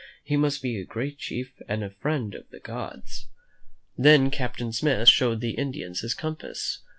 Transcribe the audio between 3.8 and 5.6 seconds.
Then Captain Smith showed the